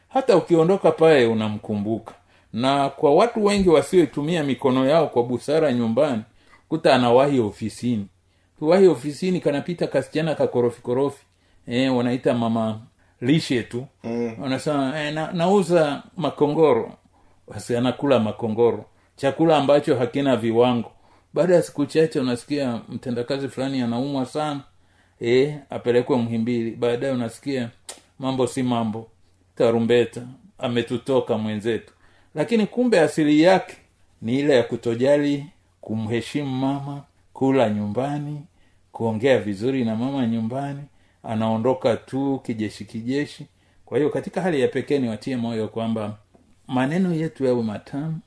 Hata 0.09 0.37
ukiondoka 0.37 0.91
pale 0.91 1.25
unamkumbuka. 1.25 2.13
Na 2.53 2.89
kwa 2.89 3.15
watu 3.15 3.45
wengi 3.45 3.69
wasioitumia 3.69 4.43
mikono 4.43 4.85
yao 4.89 5.07
kwa 5.07 5.23
busara 5.23 5.73
nyumbani 5.73 6.21
kuta 6.69 6.95
anawahi 6.95 7.39
ofisini. 7.39 8.07
Kiwahi 8.59 8.87
ofisini 8.87 9.39
kanapita 9.39 9.87
kasichana 9.87 10.35
kakorofikorofi 10.35 11.25
e, 11.67 11.89
wanaita 11.89 12.33
mama 12.33 12.79
lishe 13.21 13.63
tu. 13.63 13.85
Mm. 14.03 14.35
wanasema 14.41 14.99
e, 15.01 15.11
na, 15.11 15.31
nauza 15.31 16.03
makongoro. 16.17 16.91
Basi 17.47 17.75
anakula 17.75 18.19
makongoro. 18.19 18.85
Chakula 19.15 19.57
ambacho 19.57 19.95
hakina 19.95 20.35
viwango 20.35 20.91
baada 21.33 21.55
ya 21.55 21.61
siku 21.61 21.85
chache 21.85 22.19
unasikia 22.19 22.81
mtendakazi 22.89 23.47
fulani 23.49 23.81
anaumwa 23.81 24.25
sana. 24.25 24.61
E, 25.21 25.59
apelekwe 25.69 26.17
mhimbili 26.17 26.71
baadaye 26.71 27.13
unasikia 27.13 27.69
mambo 28.19 28.47
si 28.47 28.63
mambo. 28.63 29.07
Tarumbeta 29.55 30.21
ametutoka 30.57 31.37
mwenzetu. 31.37 31.93
Lakini 32.35 32.67
kumbe 32.67 32.99
asili 32.99 33.41
yake 33.41 33.77
ni 34.21 34.39
ile 34.39 34.55
ya 34.55 34.63
kutojali 34.63 35.45
kumheshimu 35.81 36.49
mama 36.57 37.03
kula 37.33 37.69
nyumbani 37.69 38.41
kuongea 38.91 39.39
vizuri 39.39 39.85
na 39.85 39.95
mama 39.95 40.27
nyumbani 40.27 40.81
anaondoka 41.23 41.97
tu 41.97 42.39
kijeshi 42.45 42.85
kijeshi. 42.85 43.45
Kwa 43.85 43.97
hiyo 43.97 44.09
katika 44.09 44.41
hali 44.41 44.61
ya 44.61 44.67
pekee 44.67 44.99
niwatie 44.99 45.37
moyo 45.37 45.67
kwamba 45.67 46.17
maneno 46.67 47.13
yetu 47.13 47.45
yawe 47.45 47.63
matamu 47.63 48.19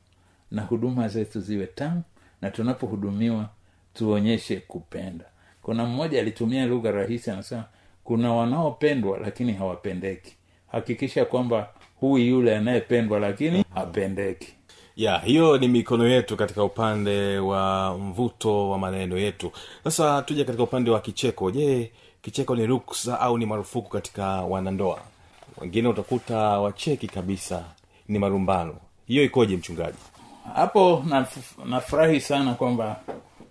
na 0.51 0.63
huduma 0.63 1.09
zetu 1.09 1.41
ziwe 1.41 1.67
tamu 1.67 2.03
na 2.43 2.51
tunapohudumiwa 2.51 3.49
tuonyeshe 3.95 4.57
kupenda. 4.57 5.25
Kuna 5.63 5.85
mmoja 5.85 6.21
alitumia 6.21 6.67
lugha 6.67 6.91
rahisi 6.91 7.31
anasema 7.31 7.65
kuna 8.05 8.33
wanaopendwa 8.35 9.19
lakini 9.19 9.53
hawapendeki. 9.53 10.37
Hakikisha 10.73 11.25
kwamba 11.25 11.69
huyu 12.01 12.27
yule 12.27 12.57
anayependwa 12.57 13.21
lakini 13.21 13.65
hapendeki. 13.75 14.55
Ya 14.97 15.19
hiyo 15.19 15.59
ni 15.59 15.69
mikono 15.69 16.09
yetu 16.09 16.37
katika 16.37 16.65
upande 16.65 17.39
wa 17.39 17.95
mvuto 17.99 18.71
wa 18.71 18.79
maneno 18.79 19.19
yetu. 19.19 19.53
Sasa 19.85 20.23
tuje 20.23 20.45
katika 20.45 20.63
upande 20.65 20.91
wa 20.91 21.01
kicheko. 21.01 21.51
Je 21.51 21.93
kicheko 22.23 22.57
ni 22.57 22.67
ruksa 22.67 23.21
au 23.21 23.39
ni 23.39 23.47
marufuku 23.47 23.91
katika 23.91 24.27
wanandoa? 24.43 24.99
Wengine 25.61 25.89
utakuta 25.89 26.37
wacheki 26.39 27.07
kabisa 27.07 27.65
ni 28.09 28.19
marumbano. 28.19 28.77
Hiyo 29.07 29.25
ikoje 29.25 29.57
mchungaji 29.57 29.99
hapo 30.55 31.05
naf- 31.09 31.65
nafurahi 31.69 32.21
sana 32.21 32.55
kwamba 32.55 33.01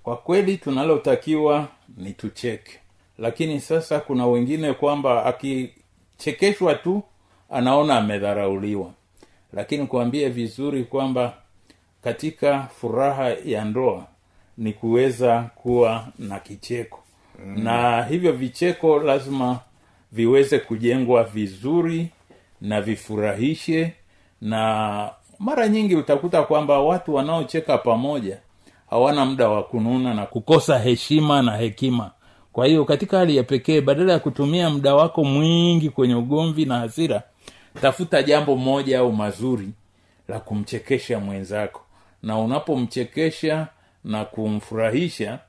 kwa 0.03 0.17
kweli 0.17 0.57
tunalotakiwa 0.57 1.67
ni 1.97 2.13
tucheke. 2.13 2.79
Lakini 3.17 3.59
sasa 3.59 3.99
kuna 3.99 4.27
wengine 4.27 4.73
kwamba 4.73 5.25
akichekeshwa 5.25 6.75
tu 6.75 7.03
anaona 7.49 7.97
amedharauliwa. 7.97 8.91
Lakini 9.53 9.87
kuambie 9.87 10.29
vizuri 10.29 10.83
kwamba 10.83 11.33
katika 12.03 12.63
furaha 12.79 13.29
ya 13.45 13.65
ndoa 13.65 14.05
ni 14.57 14.73
kuweza 14.73 15.49
kuwa 15.55 16.07
na 16.19 16.39
kicheko. 16.39 16.97
Mm. 17.45 17.63
na 17.63 18.03
hivyo 18.03 18.31
vicheko 18.31 18.99
lazima 18.99 19.59
viweze 20.11 20.59
kujengwa 20.59 21.23
vizuri 21.23 22.09
na 22.61 22.81
vifurahishe 22.81 23.93
na 24.41 25.09
mara 25.41 25.67
nyingi 25.67 25.95
utakuta 25.95 26.43
kwamba 26.43 26.79
watu 26.79 27.13
wanaocheka 27.15 27.77
pamoja 27.77 28.37
hawana 28.89 29.25
muda 29.25 29.49
wa 29.49 29.63
kununa 29.63 30.13
na 30.13 30.25
kukosa 30.25 30.79
heshima 30.79 31.41
na 31.41 31.57
hekima. 31.57 32.11
Kwa 32.53 32.65
hiyo 32.67 32.85
katika 32.85 33.17
hali 33.17 33.37
ya 33.37 33.43
pekee 33.43 33.81
badala 33.81 34.13
ya 34.13 34.19
kutumia 34.19 34.69
muda 34.69 34.95
wako 34.95 35.23
mwingi 35.23 35.89
kwenye 35.89 36.15
ugomvi 36.15 36.65
na 36.65 36.79
hasira 36.79 37.23
tafuta 37.81 38.23
jambo 38.23 38.55
moja 38.55 38.99
au 38.99 39.11
mazuri 39.13 39.69
la 40.27 40.39
kumchekesha 40.39 41.19
mwenzako. 41.19 41.81
Na 42.23 42.37
unapomchekesha 42.39 43.67
na 44.03 44.25
kumfurahisha 44.25 45.39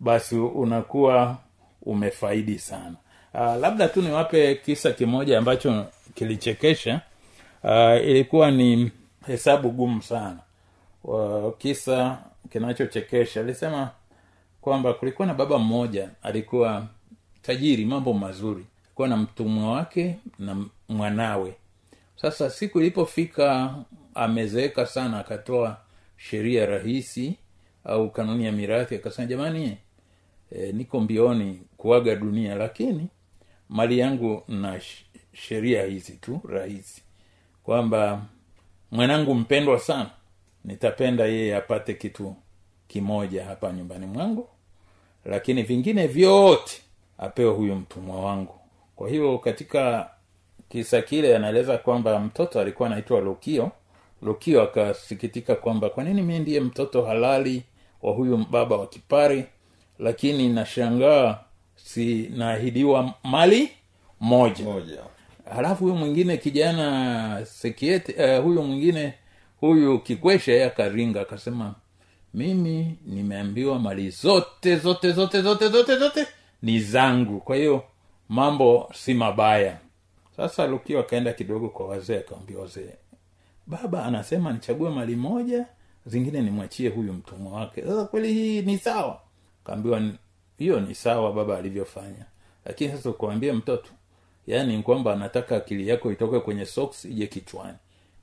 basi 0.00 0.36
unakuwa 0.36 1.36
umefaidi 1.82 2.58
sana. 2.58 2.94
Aa, 3.34 3.56
labda 3.56 3.88
tu 3.88 4.02
niwape 4.02 4.54
kisa 4.54 4.92
kimoja 4.92 5.38
ambacho 5.38 5.84
kilichekesha. 6.14 7.00
Aa, 7.64 7.94
ilikuwa 7.96 8.50
ni 8.50 8.90
hesabu 9.30 9.70
gumu 9.70 10.02
sana. 10.02 10.38
Kisa 11.58 12.18
kinachochekesha 12.52 13.40
alisema 13.40 13.90
kwamba 14.60 14.94
kulikuwa 14.94 15.26
na 15.28 15.34
baba 15.34 15.58
mmoja 15.58 16.10
alikuwa 16.22 16.86
tajiri 17.42 17.84
mambo 17.84 18.12
mazuri. 18.12 18.66
Alikuwa 18.86 19.08
na 19.08 19.16
mtumwa 19.16 19.72
wake 19.72 20.16
na 20.38 20.64
mwanawe. 20.88 21.54
Sasa 22.16 22.50
siku 22.50 22.80
ilipofika 22.80 23.74
amezeeka 24.14 24.86
sana 24.86 25.18
akatoa 25.18 25.76
sheria 26.16 26.66
rahisi 26.66 27.34
au 27.84 28.10
kanuni 28.10 28.44
ya 28.44 28.52
mirathi 28.52 28.94
akasema 28.94 29.26
jamani 29.28 29.76
e, 30.52 30.72
niko 30.72 31.00
mbioni 31.00 31.62
kuaga 31.76 32.14
dunia 32.16 32.54
lakini 32.54 33.08
mali 33.68 33.98
yangu 33.98 34.42
na 34.48 34.80
sheria 35.32 35.84
hizi 35.84 36.12
tu 36.12 36.40
rahisi. 36.48 37.02
Kwamba 37.64 38.22
mwanangu 38.92 39.34
mpendwa 39.34 39.78
sana 39.78 40.10
nitapenda 40.64 41.24
yeye 41.26 41.56
apate 41.56 41.94
kitu 41.94 42.34
kimoja 42.88 43.44
hapa 43.44 43.72
nyumbani 43.72 44.06
mwangu 44.06 44.48
lakini 45.24 45.62
vingine 45.62 46.06
vyote 46.06 46.82
apewe 47.18 47.52
huyu 47.54 47.74
mtumwa 47.74 48.20
wangu. 48.24 48.54
Kwa 48.96 49.08
hiyo 49.08 49.38
katika 49.38 50.10
kisa 50.68 51.02
kile 51.02 51.36
anaeleza 51.36 51.78
kwamba 51.78 52.20
mtoto 52.20 52.60
alikuwa 52.60 52.88
anaitwa 52.88 53.20
lukio. 53.20 53.70
Lukio 54.22 54.62
akasikitika 54.62 55.54
kwamba 55.54 55.90
kwa 55.90 56.04
nini 56.04 56.22
mi 56.22 56.38
ndiye 56.38 56.60
mtoto 56.60 57.02
halali 57.02 57.62
wa 58.02 58.12
huyu 58.12 58.46
baba 58.50 58.76
wa 58.76 58.86
kipari 58.86 59.44
lakini 59.98 60.48
nashangaa 60.48 61.38
sinaahidiwa 61.76 63.14
mali 63.24 63.70
moja. 64.20 64.64
Moja 64.64 65.00
halafu 65.54 65.84
huyu 65.84 65.96
mwingine 65.96 66.36
kijana 66.36 67.46
sekiete 67.46 68.36
uh, 68.38 68.44
huyu 68.44 68.62
mwingine 68.62 69.14
huyu 69.60 69.98
kikweshe 69.98 70.64
akaringa 70.64 71.20
akasema 71.20 71.74
mimi 72.34 72.98
nimeambiwa 73.06 73.78
mali 73.78 74.10
zote 74.10 74.76
zote 74.76 75.12
zote 75.12 75.42
zote 75.42 75.68
zote 75.68 75.96
zote 75.96 76.26
ni 76.62 76.80
zangu 76.80 77.40
kwa 77.40 77.56
hiyo 77.56 77.84
mambo 78.28 78.90
si 78.94 79.14
mabaya. 79.14 79.78
Sasa 80.36 80.66
lukio 80.66 81.00
akaenda 81.00 81.32
kidogo 81.32 81.68
kwa 81.68 81.86
wazee 81.88 82.18
akawambia 82.18 82.58
wazee 82.58 82.94
baba 83.66 84.04
anasema 84.04 84.52
nichague 84.52 84.90
mali 84.90 85.16
moja 85.16 85.66
zingine 86.06 86.40
nimwachie 86.42 86.88
huyu 86.88 87.12
mtumwa 87.12 87.52
wake. 87.60 87.82
Sasa 87.82 88.04
kweli 88.04 88.32
hii 88.32 88.62
ni 88.62 88.78
sawa? 88.78 89.20
Kaambiwa 89.64 90.02
hiyo 90.58 90.80
ni 90.80 90.94
sawa 90.94 91.32
baba 91.32 91.58
alivyofanya. 91.58 92.26
Lakini 92.64 92.90
sasa 92.92 93.10
ukuambia 93.10 93.54
mtoto 93.54 93.90
yaani 94.46 94.82
kwamba 94.82 95.12
anataka 95.12 95.56
akili 95.56 95.88
yako 95.88 96.12
itoke 96.12 96.40
kwenye 96.40 96.66
socks 96.66 97.04
ije 97.04 97.26
kichwani. 97.26 97.78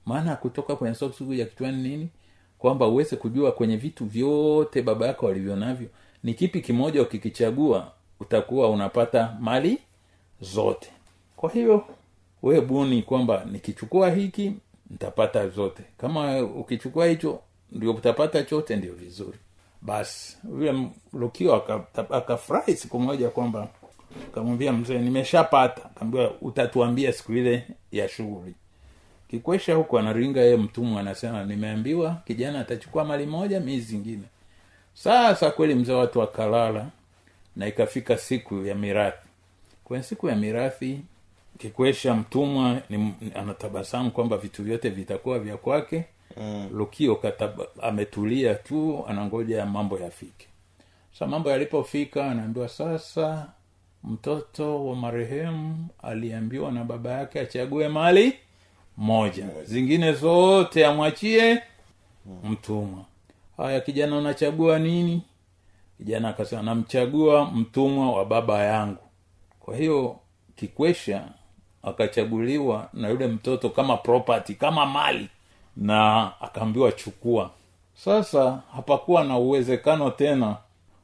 Maana 0.05 0.35
kutoka 0.35 0.75
kwenye 0.75 0.95
socks 0.95 1.17
kuja 1.17 1.45
kichwani 1.45 1.89
nini? 1.89 2.09
Kwamba 2.57 2.87
uweze 2.87 3.15
kujua 3.15 3.51
kwenye 3.51 3.77
vitu 3.77 4.05
vyote 4.05 4.81
baba 4.81 5.07
yako 5.07 5.25
walivyo 5.25 5.55
navyo. 5.55 5.87
Ni 6.23 6.33
kipi 6.33 6.61
kimoja 6.61 7.01
ukikichagua 7.01 7.91
utakuwa 8.19 8.69
unapata 8.69 9.37
mali 9.39 9.77
zote. 10.41 10.89
Kwa 11.35 11.51
hiyo 11.51 11.85
we 12.43 12.61
buni 12.61 13.01
kwamba 13.03 13.45
nikichukua 13.51 14.11
hiki 14.11 14.53
nitapata 14.89 15.49
zote. 15.49 15.83
Kama 15.97 16.41
ukichukua 16.43 17.05
hicho 17.07 17.39
ndio 17.71 17.91
utapata 17.93 18.43
chote 18.43 18.75
ndio 18.75 18.93
vizuri. 18.93 19.37
Basi 19.81 20.37
yule 20.49 20.87
lukio 21.13 21.55
aka- 21.55 22.09
akafurahi 22.09 22.75
siku 22.75 22.99
moja 22.99 23.29
kwamba 23.29 23.67
kamwambia 24.33 24.73
mzee 24.73 24.99
nimeshapata. 24.99 25.81
Kaambia 25.99 26.29
utatuambia 26.41 27.13
siku 27.13 27.33
ile 27.33 27.67
ya 27.91 28.07
shughuli. 28.09 28.53
Kikwesha 29.29 29.75
huku 29.75 29.99
anaringa 29.99 30.41
yeye 30.41 30.57
mtumwa 30.57 31.01
anasema 31.01 31.43
nimeambiwa 31.43 32.17
kijana 32.25 32.59
atachukua 32.59 33.05
mali 33.05 33.25
moja 33.25 33.59
mii 33.59 33.79
zingine. 33.79 34.23
Sasa 34.93 35.51
kweli 35.51 35.75
mzee 35.75 35.93
watu 35.93 36.19
wakalala 36.19 36.85
na 37.55 37.67
ikafika 37.67 38.17
siku 38.17 38.65
ya 38.65 38.75
mirathi. 38.75 39.27
Kwenye 39.83 40.03
siku 40.03 40.29
ya 40.29 40.35
mirathi 40.35 41.01
kikwesha 41.57 42.13
mtumwa 42.15 42.81
ni, 42.89 43.13
anatabasamu 43.35 44.11
kwamba 44.11 44.37
vitu 44.37 44.63
vyote 44.63 44.89
vitakuwa 44.89 45.39
vya 45.39 45.57
kwake. 45.57 46.05
Mm. 46.37 46.69
lukio 46.73 47.15
kataba, 47.15 47.65
ametulia 47.81 48.55
tu 48.55 49.05
anangoja 49.07 49.65
mambo 49.65 49.99
yafike. 49.99 50.47
Sa 51.19 51.27
mambo 51.27 51.51
yalipofika 51.51 52.31
anaambiwa 52.31 52.69
sasa 52.69 53.47
mtoto 54.11 54.85
wa 54.87 54.95
marehemu 54.95 55.87
aliambiwa 56.03 56.71
na 56.71 56.83
baba 56.83 57.11
yake 57.11 57.39
achague 57.39 57.87
mali 57.87 58.33
moja. 58.97 59.45
Zingine 59.65 60.13
zote 60.13 60.85
amwachie 60.85 61.61
mtumwa. 62.43 63.05
Haya 63.57 63.79
kijana 63.81 64.17
unachagua 64.17 64.79
nini? 64.79 65.21
Kijana 65.97 66.29
akasema 66.29 66.61
namchagua 66.61 67.45
mtumwa 67.45 68.11
wa 68.11 68.25
baba 68.25 68.63
yangu. 68.63 69.03
Kwa 69.59 69.75
hiyo 69.77 70.19
kikwesha 70.55 71.27
akachaguliwa 71.83 72.89
na 72.93 73.09
yule 73.09 73.27
mtoto 73.27 73.69
kama 73.69 73.97
property 73.97 74.53
kama 74.55 74.85
mali 74.85 75.29
na 75.77 76.31
akaambiwa 76.41 76.91
chukua. 76.91 77.51
Sasa 77.95 78.61
hapakuwa 78.75 79.23
na 79.23 79.37
uwezekano 79.37 80.09
tena 80.11 80.57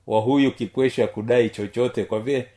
wa 0.08 0.22
huyu 0.22 0.52
kikwesha 0.52 1.08
kudai 1.08 1.50
chochote 1.50 2.06
kwa 2.06 2.20
vile 2.20 2.48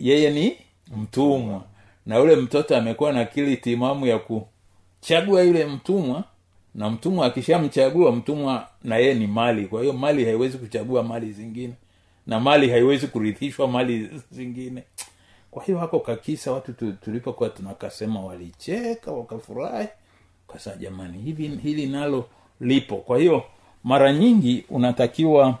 yeye 0.00 0.30
ni 0.30 0.56
mtumwa. 0.96 1.64
Na 2.06 2.16
yule 2.16 2.36
mtoto 2.36 2.76
amekuwa 2.76 3.12
na 3.12 3.20
akili 3.20 3.56
timamu 3.56 4.06
ya 4.06 4.18
kuchagua 4.18 5.42
yule 5.42 5.66
mtumwa 5.66 6.24
na 6.74 6.90
mtumwa 6.90 7.26
akishamchagua 7.26 8.12
mtumwa 8.12 8.68
na 8.84 8.96
yeye 8.96 9.14
ni 9.14 9.26
mali. 9.26 9.66
Kwa 9.66 9.80
hiyo 9.80 9.92
mali 9.92 10.24
haiwezi 10.24 10.58
kuchagua 10.58 11.02
mali 11.02 11.32
zingine 11.32 11.74
na 12.26 12.40
mali 12.40 12.70
haiwezi 12.70 13.06
kurithishwa 13.06 13.68
mali 13.68 14.10
zingine. 14.30 14.82
Kwa 15.50 15.64
hiyo 15.64 15.78
hako 15.78 16.00
kakisa 16.00 16.52
watu 16.52 16.72
tulipokuwa 16.92 17.48
tunakasema 17.48 18.20
walicheka 18.20 19.12
wakafurahi. 19.12 19.88
Kasa 20.52 20.76
jamani 20.76 21.18
hivi 21.18 21.48
hili 21.48 21.86
nalo 21.86 22.24
lipo. 22.60 22.96
Kwa 22.96 23.18
hiyo 23.18 23.42
mara 23.84 24.12
nyingi 24.12 24.64
unatakiwa 24.70 25.58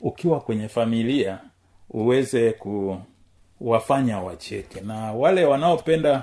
ukiwa 0.00 0.40
kwenye 0.40 0.68
familia 0.68 1.38
uweze 1.90 2.52
kuwafanya 3.62 4.20
wacheke. 4.20 4.80
Na 4.80 5.12
wale 5.12 5.44
wanaopenda 5.44 6.22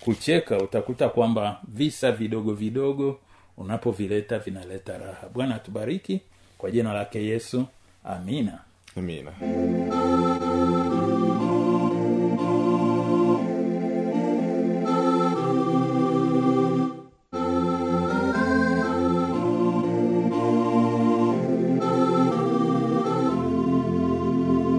kucheka 0.00 0.58
utakuta 0.58 1.08
kwamba 1.08 1.60
visa 1.68 2.12
vidogo 2.12 2.52
vidogo 2.54 3.20
unapovileta 3.56 4.38
vinaleta 4.38 4.98
raha. 4.98 5.28
Bwana 5.34 5.54
atubariki 5.54 6.20
kwa 6.58 6.70
jina 6.70 6.92
lake 6.92 7.24
yesu 7.24 7.66
amina. 8.04 8.58
Amina 8.96 9.32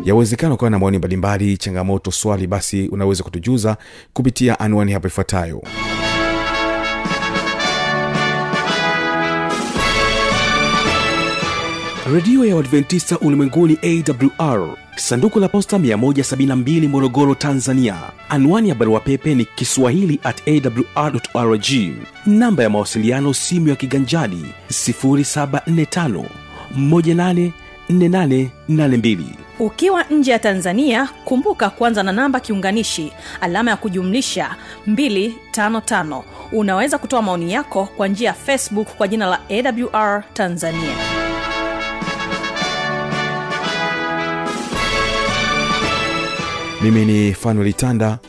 yawezekana 0.08 0.54
ukawa 0.54 0.70
na 0.70 0.80
maoni 0.80 0.98
mbalimbali 0.98 1.58
changamoto 1.58 2.12
swali 2.12 2.48
basi 2.48 2.88
unaweza 2.88 3.24
kutujuza 3.24 3.78
kupitia 4.14 4.60
anwani 4.60 4.92
hapo 4.92 5.08
ifuatayo. 5.08 5.64
Redio 12.14 12.46
ya 12.46 12.56
uadventista 12.56 13.20
ulimwenguni 13.20 13.78
awr 13.84 14.78
sanduku 14.96 15.40
la 15.40 15.48
posta 15.50 15.78
172 15.78 16.88
morogoro 16.88 17.36
tanzania. 17.36 17.96
Anwani 18.30 18.70
ya 18.70 18.76
barua 18.76 19.00
pepe 19.00 19.36
ni 19.36 19.46
kiswahili 19.46 20.20
at 20.24 20.42
awr 20.48 21.22
rg 21.46 21.66
namba 22.26 22.64
ya 22.64 22.70
mawasiliano 22.70 23.34
simu 23.34 23.68
ya 23.68 23.76
kiganjadi 23.76 24.46
745 24.72 26.24
184882 27.90 29.18
ukiwa 29.60 30.04
nje 30.04 30.32
ya 30.32 30.40
tanzania 30.40 31.10
kumbuka 31.26 31.70
kuanza 31.70 32.04
na 32.04 32.12
namba 32.12 32.40
kiunganishi 32.40 33.14
alama 33.42 33.72
ya 33.72 33.78
kujumlisha 33.78 34.56
255 34.88 36.22
unaweza 36.52 36.98
kutoa 36.98 37.22
maoni 37.22 37.54
yako 37.54 37.86
kwa 37.98 38.08
njia 38.08 38.28
ya 38.28 38.34
facebook 38.34 38.88
kwa 38.98 39.08
jina 39.08 39.26
la 39.26 39.40
awr 39.50 40.24
tanzania. 40.34 40.96
Mimi 46.82 47.06
ni 47.06 47.34
fanuel 47.34 47.74
tanda 47.74 48.20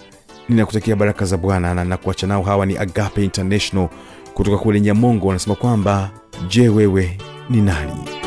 ninakutakia 0.49 0.97
baraka 0.97 1.25
za 1.25 1.37
bwana 1.37 1.75
na 1.75 1.85
nakuacha 1.85 2.27
nao. 2.27 2.43
Hawa 2.43 2.67
ni 2.67 2.79
agape 2.79 3.25
international 3.25 3.89
kutoka 4.35 4.59
kule 4.59 4.81
nyamongo 4.81 5.27
wanasema 5.27 5.55
kwamba 5.55 6.11
je 6.49 6.69
wewe 6.69 7.19
ni 7.51 7.61
nani 7.61 8.18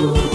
you. 0.00 0.29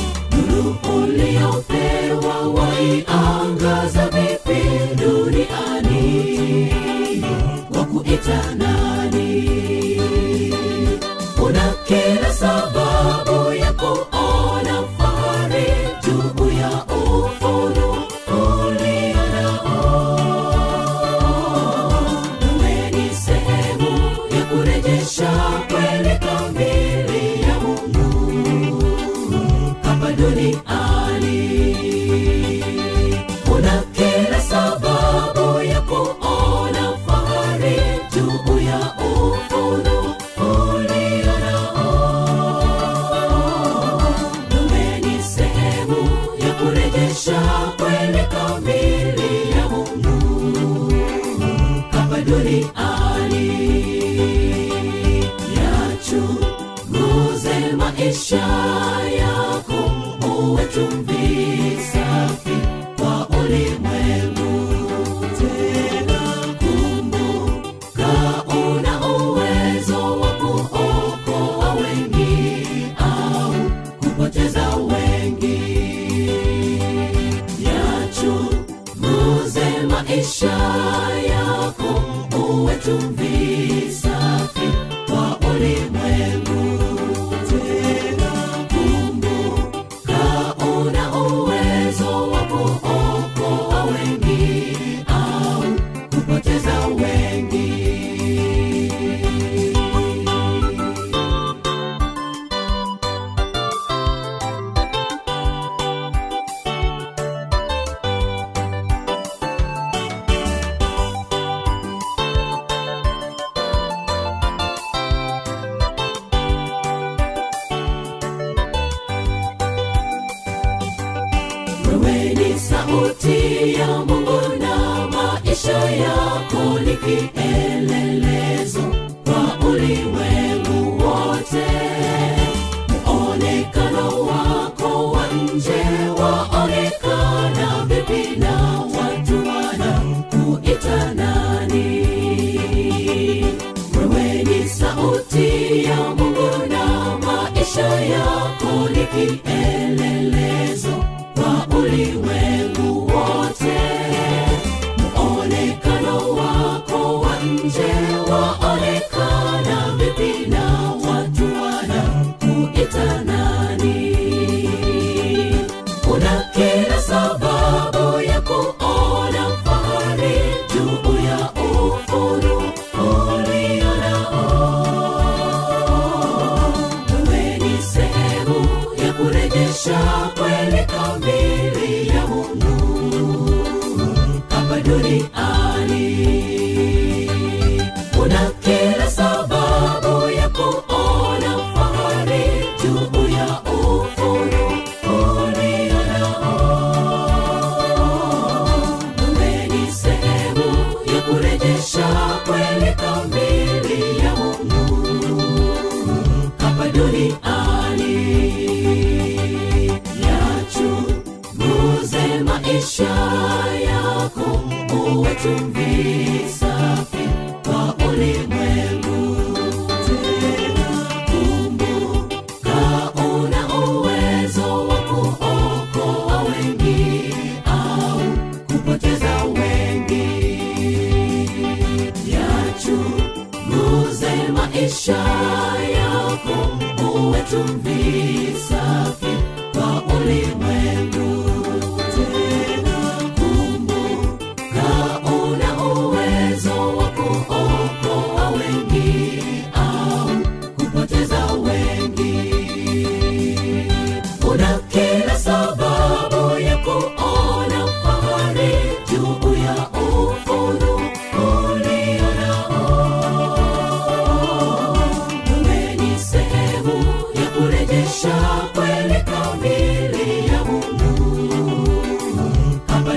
Sauti 122.96 123.74
ya 123.74 123.88
mungu 123.88 124.42
na 124.60 125.08
maisha 125.08 125.78
yako 125.92 126.80
ni 126.86 126.96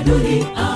hapa 0.08 0.67